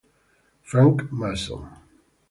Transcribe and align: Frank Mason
Frank 0.63 1.13
Mason 1.13 1.61